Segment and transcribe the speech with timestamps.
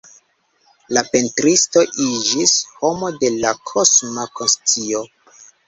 [0.97, 5.07] La pentristo iĝis “homo de la kosma konscio.